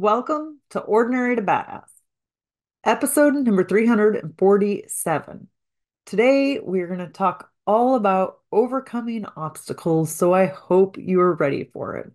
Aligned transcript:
Welcome 0.00 0.60
to 0.70 0.78
Ordinary 0.78 1.34
to 1.34 1.42
Badass, 1.42 1.88
episode 2.84 3.34
number 3.34 3.64
347. 3.64 5.48
Today, 6.06 6.60
we're 6.60 6.86
going 6.86 7.00
to 7.00 7.08
talk 7.08 7.50
all 7.66 7.96
about 7.96 8.38
overcoming 8.52 9.24
obstacles, 9.24 10.14
so 10.14 10.32
I 10.32 10.46
hope 10.46 10.98
you 10.98 11.20
are 11.20 11.34
ready 11.34 11.64
for 11.72 11.96
it. 11.96 12.12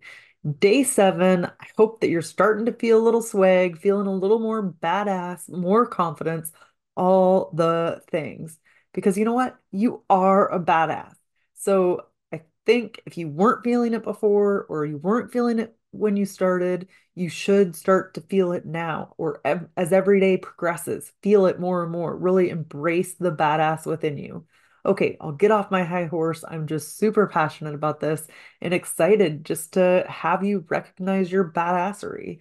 Day 0.60 0.82
seven, 0.82 1.44
I 1.44 1.66
hope 1.76 2.00
that 2.00 2.08
you're 2.08 2.22
starting 2.22 2.64
to 2.64 2.72
feel 2.72 2.98
a 2.98 3.04
little 3.04 3.20
swag, 3.20 3.78
feeling 3.78 4.06
a 4.06 4.14
little 4.14 4.38
more 4.38 4.62
badass, 4.62 5.50
more 5.50 5.84
confidence, 5.84 6.52
all 6.96 7.50
the 7.52 8.00
things. 8.10 8.58
Because 8.94 9.18
you 9.18 9.26
know 9.26 9.34
what? 9.34 9.58
You 9.72 10.04
are 10.08 10.50
a 10.50 10.58
badass. 10.58 11.12
So 11.56 12.06
I 12.32 12.44
think 12.64 13.02
if 13.04 13.18
you 13.18 13.28
weren't 13.28 13.62
feeling 13.62 13.92
it 13.92 14.04
before 14.04 14.64
or 14.70 14.86
you 14.86 14.96
weren't 14.96 15.34
feeling 15.34 15.58
it 15.58 15.76
when 15.94 16.16
you 16.16 16.24
started, 16.26 16.88
you 17.14 17.28
should 17.28 17.76
start 17.76 18.14
to 18.14 18.20
feel 18.20 18.52
it 18.52 18.66
now 18.66 19.14
or 19.18 19.40
ev- 19.44 19.68
as 19.76 19.92
every 19.92 20.20
day 20.20 20.36
progresses, 20.36 21.12
feel 21.22 21.46
it 21.46 21.60
more 21.60 21.82
and 21.82 21.92
more. 21.92 22.16
Really 22.16 22.50
embrace 22.50 23.14
the 23.14 23.32
badass 23.32 23.86
within 23.86 24.18
you. 24.18 24.46
Okay, 24.86 25.16
I'll 25.20 25.32
get 25.32 25.50
off 25.50 25.70
my 25.70 25.82
high 25.82 26.06
horse. 26.06 26.44
I'm 26.46 26.66
just 26.66 26.98
super 26.98 27.26
passionate 27.26 27.74
about 27.74 28.00
this 28.00 28.26
and 28.60 28.74
excited 28.74 29.44
just 29.44 29.74
to 29.74 30.04
have 30.08 30.44
you 30.44 30.64
recognize 30.68 31.32
your 31.32 31.50
badassery. 31.50 32.40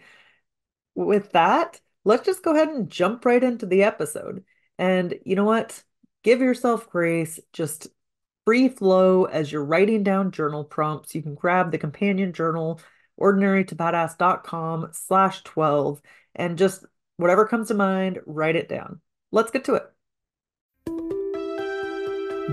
With 0.95 1.31
that, 1.31 1.79
let's 2.03 2.25
just 2.25 2.43
go 2.43 2.53
ahead 2.53 2.69
and 2.69 2.89
jump 2.89 3.25
right 3.25 3.43
into 3.43 3.65
the 3.65 3.83
episode. 3.83 4.43
And 4.77 5.15
you 5.25 5.35
know 5.35 5.45
what? 5.45 5.83
Give 6.23 6.41
yourself 6.41 6.89
grace. 6.89 7.39
Just 7.53 7.87
free 8.45 8.67
flow 8.67 9.25
as 9.25 9.51
you're 9.51 9.63
writing 9.63 10.03
down 10.03 10.31
journal 10.31 10.63
prompts. 10.63 11.15
You 11.15 11.21
can 11.21 11.35
grab 11.35 11.71
the 11.71 11.77
companion 11.77 12.33
journal 12.33 12.81
ordinarytobadass.com 13.19 14.89
slash 14.91 15.43
12 15.43 16.01
and 16.35 16.57
just 16.57 16.85
whatever 17.17 17.45
comes 17.45 17.67
to 17.69 17.73
mind, 17.73 18.19
write 18.25 18.55
it 18.55 18.67
down. 18.67 19.01
Let's 19.31 19.51
get 19.51 19.65
to 19.65 19.75
it. 19.75 19.89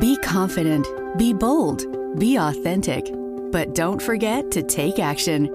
Be 0.01 0.17
confident, 0.19 0.87
be 1.19 1.33
bold, 1.33 2.19
be 2.19 2.37
authentic, 2.37 3.11
but 3.51 3.75
don't 3.75 4.01
forget 4.01 4.51
to 4.53 4.63
take 4.63 4.99
action. 4.99 5.55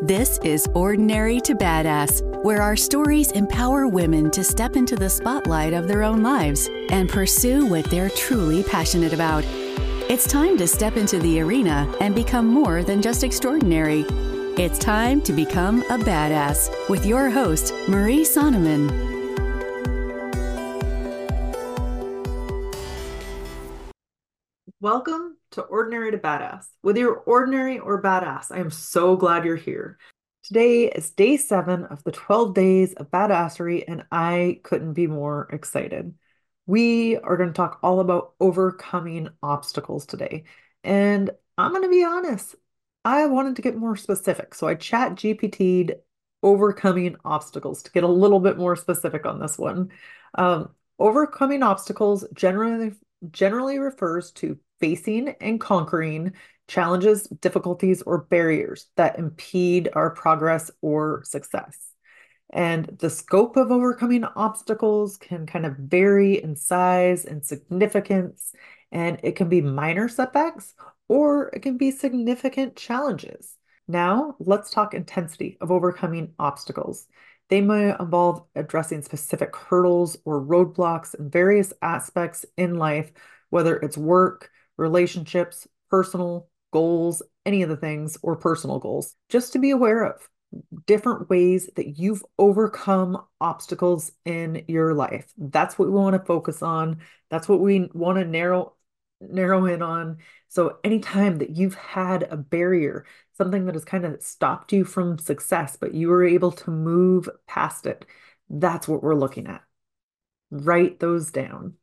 This 0.00 0.38
is 0.44 0.68
Ordinary 0.74 1.40
to 1.40 1.54
Badass, 1.56 2.22
where 2.44 2.62
our 2.62 2.76
stories 2.76 3.32
empower 3.32 3.88
women 3.88 4.30
to 4.30 4.44
step 4.44 4.76
into 4.76 4.94
the 4.94 5.10
spotlight 5.10 5.72
of 5.72 5.88
their 5.88 6.04
own 6.04 6.22
lives 6.22 6.70
and 6.90 7.08
pursue 7.08 7.66
what 7.66 7.84
they're 7.86 8.10
truly 8.10 8.62
passionate 8.62 9.12
about. 9.12 9.44
It's 10.08 10.26
time 10.26 10.56
to 10.56 10.66
step 10.66 10.96
into 10.96 11.18
the 11.18 11.38
arena 11.38 11.94
and 12.00 12.14
become 12.14 12.46
more 12.46 12.82
than 12.82 13.02
just 13.02 13.22
extraordinary. 13.22 14.06
It's 14.56 14.78
time 14.78 15.20
to 15.20 15.34
become 15.34 15.82
a 15.82 15.98
badass 15.98 16.88
with 16.88 17.04
your 17.04 17.28
host, 17.28 17.74
Marie 17.90 18.24
Sonneman. 18.24 18.88
Welcome 24.80 25.36
to 25.50 25.60
Ordinary 25.60 26.10
to 26.12 26.18
Badass. 26.18 26.68
Whether 26.80 27.00
you're 27.00 27.22
ordinary 27.26 27.78
or 27.78 28.00
badass, 28.00 28.50
I 28.50 28.60
am 28.60 28.70
so 28.70 29.14
glad 29.14 29.44
you're 29.44 29.56
here. 29.56 29.98
Today 30.42 30.84
is 30.84 31.10
day 31.10 31.36
seven 31.36 31.84
of 31.84 32.02
the 32.04 32.12
12 32.12 32.54
days 32.54 32.94
of 32.94 33.10
badassery, 33.10 33.84
and 33.86 34.06
I 34.10 34.62
couldn't 34.64 34.94
be 34.94 35.06
more 35.06 35.50
excited. 35.52 36.14
We 36.68 37.16
are 37.16 37.38
going 37.38 37.48
to 37.48 37.54
talk 37.54 37.80
all 37.82 38.00
about 38.00 38.34
overcoming 38.40 39.30
obstacles 39.42 40.04
today. 40.04 40.44
And 40.84 41.30
I'm 41.56 41.72
going 41.72 41.82
to 41.82 41.88
be 41.88 42.04
honest, 42.04 42.54
I 43.06 43.26
wanted 43.26 43.56
to 43.56 43.62
get 43.62 43.74
more 43.74 43.96
specific. 43.96 44.54
So 44.54 44.68
I 44.68 44.74
chat 44.74 45.14
GPT'd 45.14 45.94
overcoming 46.42 47.16
obstacles 47.24 47.82
to 47.84 47.90
get 47.90 48.04
a 48.04 48.08
little 48.08 48.38
bit 48.38 48.58
more 48.58 48.76
specific 48.76 49.24
on 49.24 49.40
this 49.40 49.56
one. 49.56 49.90
Um, 50.34 50.68
overcoming 50.98 51.62
obstacles 51.62 52.24
generally 52.34 52.92
generally 53.30 53.78
refers 53.78 54.30
to 54.32 54.58
facing 54.78 55.30
and 55.40 55.58
conquering 55.60 56.34
challenges, 56.68 57.24
difficulties, 57.40 58.02
or 58.02 58.18
barriers 58.18 58.88
that 58.96 59.18
impede 59.18 59.88
our 59.94 60.10
progress 60.10 60.70
or 60.82 61.22
success. 61.24 61.87
And 62.50 62.86
the 62.98 63.10
scope 63.10 63.56
of 63.56 63.70
overcoming 63.70 64.24
obstacles 64.24 65.16
can 65.18 65.46
kind 65.46 65.66
of 65.66 65.76
vary 65.76 66.42
in 66.42 66.56
size 66.56 67.24
and 67.24 67.44
significance, 67.44 68.52
and 68.90 69.20
it 69.22 69.36
can 69.36 69.48
be 69.48 69.60
minor 69.60 70.08
setbacks 70.08 70.74
or 71.08 71.50
it 71.54 71.60
can 71.60 71.76
be 71.76 71.90
significant 71.90 72.76
challenges. 72.76 73.56
Now, 73.86 74.36
let's 74.38 74.70
talk 74.70 74.92
intensity 74.92 75.56
of 75.60 75.70
overcoming 75.70 76.34
obstacles. 76.38 77.06
They 77.48 77.62
may 77.62 77.94
involve 77.98 78.44
addressing 78.54 79.02
specific 79.02 79.56
hurdles 79.56 80.18
or 80.26 80.42
roadblocks 80.42 81.14
in 81.14 81.30
various 81.30 81.72
aspects 81.80 82.44
in 82.58 82.74
life, 82.74 83.10
whether 83.48 83.76
it's 83.78 83.96
work, 83.96 84.50
relationships, 84.76 85.66
personal 85.90 86.48
goals, 86.70 87.22
any 87.46 87.62
of 87.62 87.70
the 87.70 87.76
things, 87.76 88.18
or 88.22 88.36
personal 88.36 88.78
goals, 88.78 89.14
just 89.30 89.54
to 89.54 89.58
be 89.58 89.70
aware 89.70 90.04
of 90.04 90.28
different 90.86 91.28
ways 91.28 91.68
that 91.76 91.98
you've 91.98 92.24
overcome 92.38 93.22
obstacles 93.40 94.12
in 94.24 94.64
your 94.68 94.94
life. 94.94 95.30
That's 95.36 95.78
what 95.78 95.88
we 95.88 95.94
want 95.94 96.14
to 96.14 96.24
focus 96.24 96.62
on. 96.62 97.00
That's 97.30 97.48
what 97.48 97.60
we 97.60 97.88
want 97.92 98.18
to 98.18 98.24
narrow 98.24 98.74
narrow 99.20 99.66
in 99.66 99.82
on. 99.82 100.18
So 100.48 100.78
anytime 100.84 101.38
that 101.38 101.50
you've 101.50 101.74
had 101.74 102.22
a 102.24 102.36
barrier, 102.36 103.04
something 103.36 103.66
that 103.66 103.74
has 103.74 103.84
kind 103.84 104.04
of 104.04 104.22
stopped 104.22 104.72
you 104.72 104.84
from 104.84 105.18
success, 105.18 105.76
but 105.76 105.94
you 105.94 106.08
were 106.08 106.24
able 106.24 106.52
to 106.52 106.70
move 106.70 107.28
past 107.46 107.86
it, 107.86 108.06
that's 108.48 108.88
what 108.88 109.02
we're 109.02 109.14
looking 109.14 109.46
at. 109.46 109.62
Write 110.50 111.00
those 111.00 111.30
down. 111.30 111.74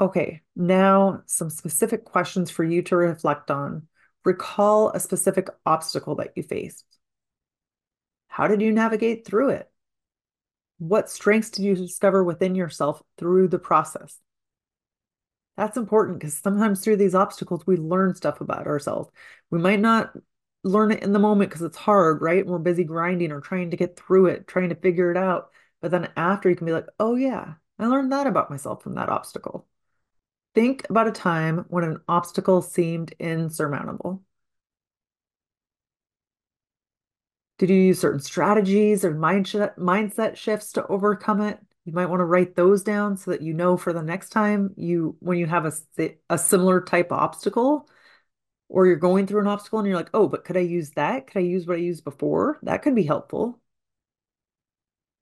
Okay, 0.00 0.42
now 0.56 1.22
some 1.26 1.50
specific 1.50 2.04
questions 2.04 2.50
for 2.50 2.64
you 2.64 2.82
to 2.82 2.96
reflect 2.96 3.50
on. 3.50 3.86
Recall 4.24 4.90
a 4.90 5.00
specific 5.00 5.48
obstacle 5.66 6.14
that 6.16 6.32
you 6.36 6.42
faced. 6.42 6.84
How 8.32 8.48
did 8.48 8.62
you 8.62 8.72
navigate 8.72 9.26
through 9.26 9.50
it? 9.50 9.70
What 10.78 11.10
strengths 11.10 11.50
did 11.50 11.66
you 11.66 11.74
discover 11.74 12.24
within 12.24 12.54
yourself 12.54 13.02
through 13.18 13.48
the 13.48 13.58
process? 13.58 14.18
That's 15.58 15.76
important 15.76 16.18
because 16.18 16.38
sometimes 16.38 16.80
through 16.80 16.96
these 16.96 17.14
obstacles, 17.14 17.66
we 17.66 17.76
learn 17.76 18.14
stuff 18.14 18.40
about 18.40 18.66
ourselves. 18.66 19.10
We 19.50 19.58
might 19.58 19.80
not 19.80 20.16
learn 20.64 20.92
it 20.92 21.02
in 21.02 21.12
the 21.12 21.18
moment 21.18 21.50
because 21.50 21.60
it's 21.60 21.76
hard, 21.76 22.22
right? 22.22 22.46
We're 22.46 22.56
busy 22.56 22.84
grinding 22.84 23.32
or 23.32 23.42
trying 23.42 23.70
to 23.70 23.76
get 23.76 23.98
through 23.98 24.28
it, 24.28 24.46
trying 24.46 24.70
to 24.70 24.76
figure 24.76 25.10
it 25.10 25.18
out. 25.18 25.50
But 25.82 25.90
then 25.90 26.08
after, 26.16 26.48
you 26.48 26.56
can 26.56 26.66
be 26.66 26.72
like, 26.72 26.86
oh, 26.98 27.16
yeah, 27.16 27.56
I 27.78 27.86
learned 27.86 28.12
that 28.12 28.26
about 28.26 28.48
myself 28.48 28.82
from 28.82 28.94
that 28.94 29.10
obstacle. 29.10 29.68
Think 30.54 30.88
about 30.88 31.06
a 31.06 31.12
time 31.12 31.66
when 31.68 31.84
an 31.84 32.00
obstacle 32.08 32.62
seemed 32.62 33.12
insurmountable. 33.18 34.22
Did 37.62 37.70
you 37.70 37.76
use 37.76 38.00
certain 38.00 38.18
strategies 38.18 39.04
or 39.04 39.14
mindset 39.14 39.78
mindset 39.78 40.34
shifts 40.34 40.72
to 40.72 40.84
overcome 40.88 41.40
it? 41.40 41.60
You 41.84 41.92
might 41.92 42.06
want 42.06 42.18
to 42.18 42.24
write 42.24 42.56
those 42.56 42.82
down 42.82 43.16
so 43.16 43.30
that 43.30 43.40
you 43.40 43.54
know 43.54 43.76
for 43.76 43.92
the 43.92 44.02
next 44.02 44.30
time 44.30 44.74
you 44.76 45.16
when 45.20 45.38
you 45.38 45.46
have 45.46 45.64
a 45.64 46.10
a 46.28 46.38
similar 46.38 46.80
type 46.80 47.12
of 47.12 47.20
obstacle 47.20 47.88
or 48.68 48.88
you're 48.88 48.96
going 48.96 49.28
through 49.28 49.42
an 49.42 49.46
obstacle 49.46 49.78
and 49.78 49.86
you're 49.86 49.96
like, 49.96 50.10
"Oh, 50.12 50.26
but 50.26 50.44
could 50.44 50.56
I 50.56 50.60
use 50.62 50.90
that? 50.96 51.28
Could 51.28 51.38
I 51.38 51.42
use 51.42 51.64
what 51.64 51.76
I 51.76 51.80
used 51.82 52.02
before?" 52.02 52.58
That 52.64 52.82
could 52.82 52.96
be 52.96 53.04
helpful. 53.04 53.60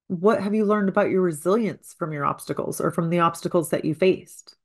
What 0.06 0.42
have 0.42 0.54
you 0.54 0.64
learned 0.64 0.88
about 0.88 1.10
your 1.10 1.20
resilience 1.20 1.92
from 1.98 2.10
your 2.10 2.24
obstacles 2.24 2.80
or 2.80 2.90
from 2.90 3.10
the 3.10 3.18
obstacles 3.20 3.68
that 3.68 3.84
you 3.84 3.94
faced? 3.94 4.56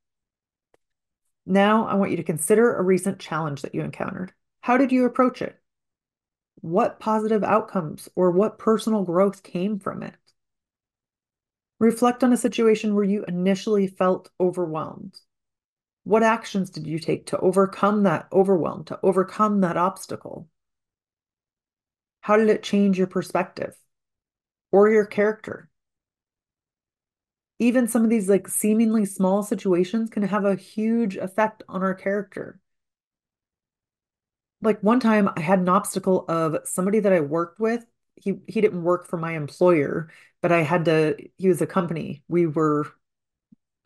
Now, 1.46 1.88
I 1.88 1.96
want 1.96 2.12
you 2.12 2.18
to 2.18 2.24
consider 2.24 2.74
a 2.74 2.82
recent 2.82 3.20
challenge 3.20 3.64
that 3.64 3.76
you 3.76 3.82
encountered. 3.82 4.34
How 4.62 4.78
did 4.78 4.94
you 4.94 5.04
approach 5.04 5.42
it? 5.42 5.60
What 6.62 7.00
positive 7.00 7.44
outcomes 7.44 8.10
or 8.16 8.32
what 8.32 8.58
personal 8.58 9.04
growth 9.04 9.44
came 9.44 9.80
from 9.80 10.04
it. 10.04 10.16
Reflect 11.80 12.24
on 12.24 12.32
a 12.32 12.38
situation 12.38 12.96
where 12.96 13.04
you 13.04 13.26
initially 13.28 13.88
felt 13.88 14.30
overwhelmed. 14.40 15.20
What 16.04 16.24
actions 16.24 16.70
did 16.70 16.88
you 16.88 17.00
take 17.00 17.28
to 17.28 17.40
overcome 17.40 18.04
that 18.04 18.28
overwhelm, 18.32 18.86
to 18.86 19.00
overcome 19.04 19.62
that 19.62 19.76
obstacle? 19.76 20.48
How 22.22 22.38
did 22.38 22.50
it 22.50 22.64
change 22.64 22.98
your 22.98 23.08
perspective 23.08 23.76
or 24.72 24.90
your 24.90 25.06
character? 25.06 25.70
Even 27.60 27.88
some 27.88 28.04
of 28.04 28.10
these 28.10 28.30
like 28.30 28.48
seemingly 28.48 29.06
small 29.06 29.44
situations 29.44 30.10
can 30.10 30.24
have 30.24 30.46
a 30.46 30.56
huge 30.56 31.18
effect 31.18 31.64
on 31.68 31.82
our 31.84 31.94
character 31.94 32.60
like 34.66 34.82
one 34.82 35.00
time 35.00 35.30
I 35.36 35.42
had 35.42 35.60
an 35.60 35.70
obstacle 35.70 36.26
of 36.28 36.58
somebody 36.68 37.00
that 37.02 37.14
I 37.14 37.22
worked 37.22 37.60
with. 37.60 37.86
He 38.16 38.40
he 38.48 38.62
didn't 38.62 38.84
work 38.84 39.08
for 39.08 39.18
my 39.18 39.34
employer, 39.34 40.10
but 40.42 40.52
I 40.52 40.62
had 40.64 40.86
to, 40.86 41.18
he 41.38 41.48
was 41.48 41.62
a 41.62 41.68
company. 41.68 42.24
We 42.28 42.48
were 42.48 42.86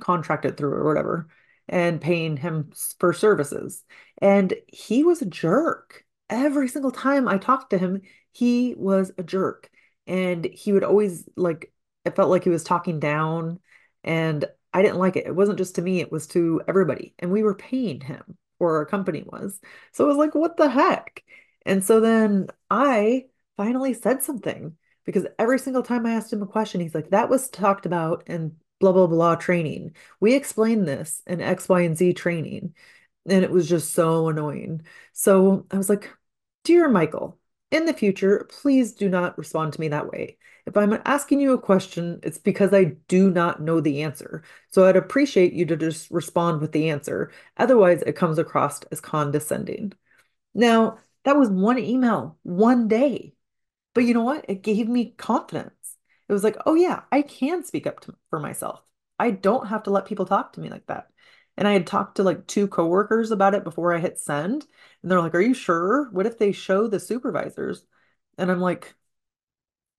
contracted 0.01 0.57
through 0.57 0.73
or 0.73 0.85
whatever 0.85 1.27
and 1.67 2.01
paying 2.01 2.37
him 2.37 2.71
for 2.99 3.13
services. 3.13 3.83
And 4.19 4.53
he 4.67 5.03
was 5.03 5.21
a 5.21 5.25
jerk. 5.25 6.03
Every 6.29 6.67
single 6.67 6.91
time 6.91 7.27
I 7.27 7.37
talked 7.37 7.71
to 7.71 7.77
him, 7.77 8.01
he 8.31 8.75
was 8.77 9.11
a 9.17 9.23
jerk. 9.23 9.69
And 10.07 10.45
he 10.45 10.71
would 10.73 10.83
always 10.83 11.27
like, 11.35 11.71
it 12.05 12.15
felt 12.15 12.29
like 12.29 12.43
he 12.43 12.49
was 12.49 12.63
talking 12.63 12.99
down. 12.99 13.59
And 14.03 14.45
I 14.73 14.81
didn't 14.81 14.97
like 14.97 15.15
it. 15.15 15.27
It 15.27 15.35
wasn't 15.35 15.57
just 15.59 15.75
to 15.75 15.81
me, 15.81 15.99
it 16.01 16.11
was 16.11 16.27
to 16.27 16.61
everybody. 16.67 17.13
And 17.19 17.31
we 17.31 17.43
were 17.43 17.55
paying 17.55 18.01
him, 18.01 18.37
or 18.59 18.77
our 18.77 18.85
company 18.85 19.23
was. 19.25 19.59
So 19.91 20.05
it 20.05 20.07
was 20.07 20.17
like, 20.17 20.35
what 20.35 20.57
the 20.57 20.69
heck? 20.69 21.23
And 21.65 21.83
so 21.83 21.99
then 21.99 22.47
I 22.69 23.25
finally 23.57 23.93
said 23.93 24.23
something 24.23 24.75
because 25.05 25.25
every 25.37 25.59
single 25.59 25.83
time 25.83 26.05
I 26.05 26.13
asked 26.13 26.31
him 26.31 26.41
a 26.41 26.47
question, 26.47 26.81
he's 26.81 26.95
like, 26.95 27.09
that 27.09 27.29
was 27.29 27.49
talked 27.49 27.85
about 27.85 28.23
in 28.27 28.55
blah, 28.79 28.91
blah, 28.91 29.07
blah 29.07 29.35
training. 29.35 29.95
We 30.19 30.35
explained 30.35 30.87
this 30.87 31.21
in 31.27 31.41
X, 31.41 31.67
Y, 31.67 31.81
and 31.81 31.97
Z 31.97 32.13
training. 32.13 32.73
And 33.27 33.43
it 33.43 33.51
was 33.51 33.67
just 33.67 33.93
so 33.93 34.29
annoying. 34.29 34.83
So 35.13 35.65
I 35.71 35.77
was 35.77 35.89
like, 35.89 36.09
Dear 36.63 36.89
Michael, 36.89 37.37
in 37.71 37.85
the 37.85 37.93
future, 37.93 38.47
please 38.49 38.93
do 38.93 39.09
not 39.09 39.37
respond 39.37 39.73
to 39.73 39.79
me 39.79 39.87
that 39.89 40.11
way. 40.11 40.37
If 40.65 40.75
I'm 40.77 40.99
asking 41.05 41.41
you 41.41 41.53
a 41.53 41.61
question, 41.61 42.19
it's 42.23 42.37
because 42.37 42.73
I 42.73 42.95
do 43.07 43.29
not 43.29 43.61
know 43.61 43.79
the 43.79 44.03
answer. 44.03 44.43
So 44.71 44.85
I'd 44.85 44.95
appreciate 44.95 45.53
you 45.53 45.65
to 45.67 45.77
just 45.77 46.11
respond 46.11 46.61
with 46.61 46.71
the 46.71 46.89
answer. 46.89 47.31
Otherwise, 47.57 48.01
it 48.03 48.15
comes 48.15 48.37
across 48.37 48.81
as 48.91 49.01
condescending. 49.01 49.93
Now, 50.53 50.99
that 51.25 51.37
was 51.37 51.49
one 51.49 51.79
email, 51.79 52.37
one 52.43 52.87
day. 52.87 53.33
But 53.93 54.05
you 54.05 54.13
know 54.13 54.23
what? 54.23 54.45
It 54.47 54.61
gave 54.63 54.87
me 54.87 55.13
confidence. 55.17 55.73
It 56.27 56.33
was 56.33 56.43
like, 56.43 56.57
oh, 56.65 56.75
yeah, 56.75 57.01
I 57.11 57.23
can 57.23 57.63
speak 57.63 57.87
up 57.87 58.01
to, 58.01 58.15
for 58.29 58.39
myself. 58.39 58.81
I 59.17 59.31
don't 59.31 59.67
have 59.67 59.83
to 59.83 59.91
let 59.91 60.05
people 60.05 60.25
talk 60.25 60.53
to 60.53 60.61
me 60.61 60.69
like 60.69 60.85
that. 60.87 61.07
And 61.59 61.67
I 61.67 61.73
had 61.73 61.85
talked 61.85 62.15
to 62.15 62.23
like 62.23 62.47
two 62.47 62.69
coworkers 62.69 63.31
about 63.31 63.53
it 63.53 63.65
before 63.65 63.93
I 63.93 63.99
hit 63.99 64.17
send. 64.17 64.65
And 65.03 65.11
they're 65.11 65.19
like, 65.19 65.35
Are 65.35 65.41
you 65.41 65.53
sure? 65.53 66.09
What 66.11 66.25
if 66.25 66.37
they 66.39 66.53
show 66.53 66.87
the 66.87 67.01
supervisors? 67.01 67.85
And 68.37 68.49
I'm 68.49 68.61
like, 68.61 68.95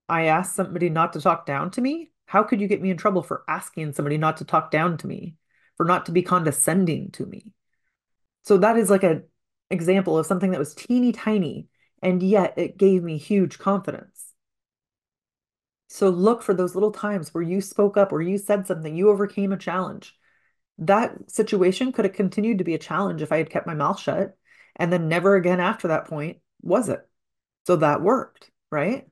I 0.09 0.23
asked 0.25 0.55
somebody 0.55 0.89
not 0.89 1.13
to 1.13 1.21
talk 1.21 1.45
down 1.45 1.69
to 1.71 1.81
me. 1.81 2.09
How 2.25 2.41
could 2.41 2.61
you 2.61 2.67
get 2.67 2.81
me 2.81 2.89
in 2.89 2.97
trouble 2.97 3.21
for 3.21 3.43
asking 3.47 3.93
somebody 3.93 4.17
not 4.17 4.37
to 4.37 4.43
talk 4.43 4.71
down 4.71 4.97
to 4.97 5.07
me, 5.07 5.35
for 5.77 5.85
not 5.85 6.07
to 6.07 6.11
be 6.11 6.23
condescending 6.23 7.11
to 7.11 7.27
me? 7.27 7.53
So 8.41 8.57
that 8.57 8.75
is 8.75 8.89
like 8.89 9.03
an 9.03 9.25
example 9.69 10.17
of 10.17 10.25
something 10.25 10.49
that 10.51 10.59
was 10.59 10.73
teeny 10.73 11.11
tiny, 11.11 11.67
and 12.01 12.23
yet 12.23 12.55
it 12.57 12.77
gave 12.77 13.03
me 13.03 13.19
huge 13.19 13.59
confidence. 13.59 14.33
So 15.89 16.09
look 16.09 16.41
for 16.41 16.55
those 16.55 16.73
little 16.73 16.91
times 16.91 17.35
where 17.35 17.43
you 17.43 17.61
spoke 17.61 17.97
up, 17.97 18.11
where 18.11 18.21
you 18.21 18.39
said 18.39 18.65
something, 18.65 18.95
you 18.95 19.11
overcame 19.11 19.51
a 19.51 19.57
challenge 19.57 20.17
that 20.81 21.31
situation 21.31 21.91
could 21.91 22.05
have 22.05 22.13
continued 22.13 22.57
to 22.57 22.63
be 22.63 22.73
a 22.73 22.79
challenge 22.79 23.21
if 23.21 23.31
I 23.31 23.37
had 23.37 23.49
kept 23.49 23.67
my 23.67 23.75
mouth 23.75 23.99
shut. 23.99 24.37
And 24.75 24.91
then 24.91 25.07
never 25.07 25.35
again 25.35 25.59
after 25.59 25.89
that 25.89 26.05
point 26.05 26.39
was 26.61 26.89
it. 26.89 27.07
So 27.67 27.77
that 27.77 28.01
worked, 28.01 28.51
right? 28.71 29.07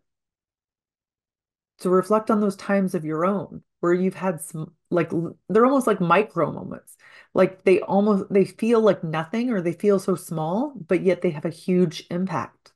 So 1.79 1.89
reflect 1.89 2.29
on 2.29 2.41
those 2.41 2.55
times 2.55 2.93
of 2.93 3.05
your 3.05 3.25
own 3.25 3.63
where 3.79 3.93
you've 3.93 4.15
had 4.15 4.41
some, 4.41 4.73
like, 4.89 5.11
they're 5.47 5.65
almost 5.65 5.87
like 5.87 6.01
micro 6.01 6.51
moments. 6.51 6.97
Like 7.33 7.63
they 7.63 7.79
almost, 7.81 8.25
they 8.31 8.43
feel 8.45 8.81
like 8.81 9.03
nothing 9.03 9.49
or 9.51 9.61
they 9.61 9.71
feel 9.71 9.99
so 9.99 10.15
small, 10.15 10.73
but 10.75 11.01
yet 11.01 11.21
they 11.21 11.29
have 11.29 11.45
a 11.45 11.49
huge 11.49 12.05
impact. 12.11 12.73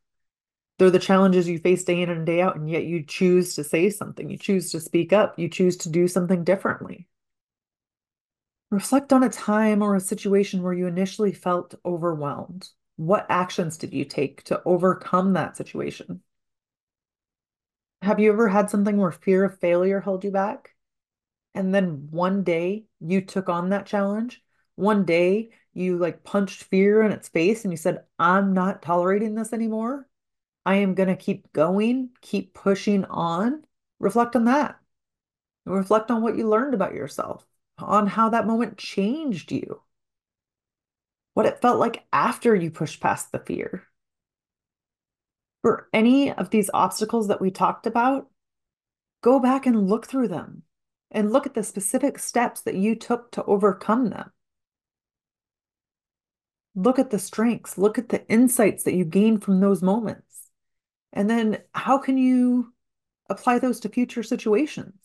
They're 0.77 0.89
the 0.89 0.99
challenges 0.99 1.47
you 1.47 1.59
face 1.59 1.83
day 1.83 2.01
in 2.01 2.09
and 2.09 2.25
day 2.25 2.41
out, 2.41 2.55
and 2.55 2.69
yet 2.69 2.85
you 2.85 3.03
choose 3.03 3.55
to 3.55 3.63
say 3.63 3.89
something. 3.89 4.29
You 4.29 4.37
choose 4.37 4.71
to 4.71 4.79
speak 4.79 5.13
up. 5.13 5.37
You 5.37 5.49
choose 5.49 5.77
to 5.77 5.89
do 5.89 6.07
something 6.07 6.43
differently. 6.43 7.07
Reflect 8.73 9.13
on 9.13 9.21
a 9.21 9.29
time 9.29 9.83
or 9.83 9.95
a 9.95 9.99
situation 9.99 10.63
where 10.63 10.73
you 10.73 10.87
initially 10.87 11.31
felt 11.31 11.75
overwhelmed. 11.85 12.69
What 12.95 13.27
actions 13.29 13.77
did 13.77 13.93
you 13.93 14.03
take 14.03 14.41
to 14.45 14.63
overcome 14.65 15.33
that 15.33 15.55
situation? 15.55 16.23
Have 18.01 18.19
you 18.19 18.31
ever 18.31 18.47
had 18.47 18.71
something 18.71 18.97
where 18.97 19.11
fear 19.11 19.43
of 19.43 19.59
failure 19.59 19.99
held 19.99 20.23
you 20.23 20.31
back? 20.31 20.73
And 21.53 21.71
then 21.71 22.07
one 22.09 22.41
day 22.41 22.85
you 22.99 23.21
took 23.21 23.47
on 23.47 23.69
that 23.69 23.85
challenge? 23.85 24.41
One 24.73 25.05
day 25.05 25.51
you 25.75 25.99
like 25.99 26.23
punched 26.23 26.63
fear 26.63 27.03
in 27.03 27.11
its 27.11 27.29
face 27.29 27.65
and 27.65 27.71
you 27.71 27.77
said, 27.77 28.01
I'm 28.17 28.55
not 28.55 28.81
tolerating 28.81 29.35
this 29.35 29.53
anymore. 29.53 30.09
I 30.65 30.77
am 30.77 30.95
going 30.95 31.09
to 31.09 31.15
keep 31.15 31.53
going, 31.53 32.09
keep 32.21 32.55
pushing 32.55 33.05
on. 33.05 33.65
Reflect 33.99 34.35
on 34.35 34.45
that. 34.45 34.79
Reflect 35.63 36.09
on 36.09 36.23
what 36.23 36.35
you 36.35 36.49
learned 36.49 36.73
about 36.73 36.95
yourself 36.95 37.45
on 37.77 38.07
how 38.07 38.29
that 38.29 38.47
moment 38.47 38.77
changed 38.77 39.51
you, 39.51 39.81
what 41.33 41.45
it 41.45 41.61
felt 41.61 41.79
like 41.79 42.05
after 42.13 42.55
you 42.55 42.69
pushed 42.71 42.99
past 43.01 43.31
the 43.31 43.39
fear. 43.39 43.83
For 45.61 45.89
any 45.93 46.31
of 46.31 46.49
these 46.49 46.69
obstacles 46.73 47.27
that 47.29 47.41
we 47.41 47.49
talked 47.49 47.87
about, 47.87 48.27
go 49.21 49.39
back 49.39 49.65
and 49.65 49.89
look 49.89 50.05
through 50.05 50.27
them 50.27 50.63
and 51.09 51.31
look 51.31 51.45
at 51.45 51.53
the 51.53 51.63
specific 51.63 52.19
steps 52.19 52.61
that 52.61 52.75
you 52.75 52.95
took 52.95 53.31
to 53.31 53.43
overcome 53.45 54.09
them. 54.09 54.31
Look 56.75 56.97
at 56.97 57.11
the 57.11 57.19
strengths, 57.19 57.77
look 57.77 57.97
at 57.97 58.09
the 58.09 58.27
insights 58.27 58.83
that 58.83 58.95
you 58.95 59.05
gained 59.05 59.43
from 59.43 59.59
those 59.59 59.81
moments. 59.81 60.49
And 61.13 61.29
then 61.29 61.59
how 61.73 61.99
can 61.99 62.17
you 62.17 62.73
apply 63.29 63.59
those 63.59 63.79
to 63.81 63.89
future 63.89 64.23
situations? 64.23 64.95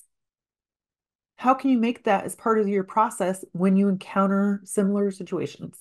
How 1.39 1.55
can 1.55 1.71
you 1.71 1.79
make 1.79 2.03
that 2.05 2.25
as 2.25 2.35
part 2.35 2.59
of 2.59 2.67
your 2.67 2.83
process 2.83 3.45
when 3.53 3.77
you 3.77 3.89
encounter 3.89 4.61
similar 4.65 5.13
situations? 5.13 5.79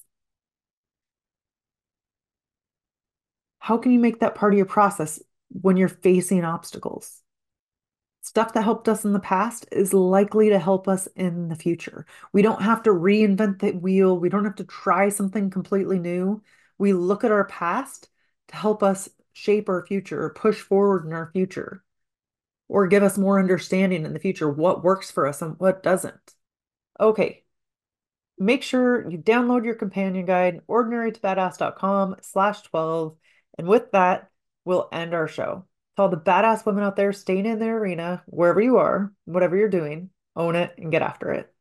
How 3.57 3.79
can 3.79 3.91
you 3.91 3.99
make 3.99 4.19
that 4.19 4.35
part 4.35 4.53
of 4.53 4.57
your 4.57 4.67
process 4.67 5.19
when 5.49 5.75
you're 5.75 5.89
facing 5.89 6.45
obstacles? 6.45 7.23
Stuff 8.21 8.53
that 8.53 8.63
helped 8.65 8.87
us 8.87 9.03
in 9.03 9.13
the 9.13 9.19
past 9.19 9.67
is 9.71 9.95
likely 9.95 10.49
to 10.49 10.59
help 10.59 10.87
us 10.87 11.07
in 11.15 11.47
the 11.47 11.55
future. 11.55 12.05
We 12.33 12.43
don't 12.43 12.61
have 12.61 12.83
to 12.83 12.91
reinvent 12.91 13.59
the 13.59 13.71
wheel. 13.71 14.19
We 14.19 14.29
don't 14.29 14.45
have 14.45 14.57
to 14.57 14.63
try 14.63 15.09
something 15.09 15.49
completely 15.49 15.97
new. 15.97 16.43
We 16.77 16.93
look 16.93 17.23
at 17.23 17.31
our 17.31 17.45
past 17.45 18.09
to 18.49 18.55
help 18.55 18.83
us 18.83 19.09
shape 19.33 19.69
our 19.69 19.83
future 19.87 20.21
or 20.21 20.35
push 20.35 20.61
forward 20.61 21.07
in 21.07 21.13
our 21.13 21.31
future 21.33 21.83
or 22.69 22.87
give 22.87 23.03
us 23.03 23.17
more 23.17 23.39
understanding 23.39 24.05
in 24.05 24.13
the 24.13 24.19
future 24.19 24.49
what 24.49 24.83
works 24.83 25.09
for 25.11 25.27
us 25.27 25.41
and 25.41 25.55
what 25.59 25.83
doesn't. 25.83 26.33
Okay. 26.99 27.43
Make 28.39 28.61
sure 28.61 29.09
you 29.09 29.17
download 29.17 29.65
your 29.65 29.75
companion 29.75 30.25
guide, 30.25 30.61
ordinarytobadass.com 30.69 32.17
slash 32.21 32.61
12. 32.63 33.15
And 33.57 33.67
with 33.67 33.91
that, 33.93 34.29
we'll 34.63 34.89
end 34.91 35.13
our 35.13 35.27
show. 35.27 35.65
To 35.95 36.03
all 36.03 36.09
the 36.09 36.17
badass 36.17 36.65
women 36.65 36.83
out 36.83 36.95
there 36.95 37.13
staying 37.13 37.47
in 37.47 37.57
their 37.57 37.77
arena, 37.77 38.21
wherever 38.27 38.61
you 38.61 38.77
are, 38.77 39.11
whatever 39.25 39.57
you're 39.57 39.69
doing, 39.69 40.11
own 40.35 40.55
it 40.55 40.73
and 40.77 40.91
get 40.91 41.01
after 41.01 41.31
it. 41.31 41.51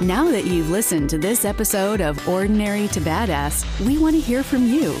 Now 0.00 0.28
that 0.32 0.44
you've 0.44 0.70
listened 0.70 1.08
to 1.10 1.18
this 1.18 1.44
episode 1.44 2.00
of 2.00 2.28
Ordinary 2.28 2.88
to 2.88 3.00
Badass, 3.00 3.86
we 3.86 3.96
want 3.96 4.16
to 4.16 4.20
hear 4.20 4.42
from 4.42 4.66
you 4.66 5.00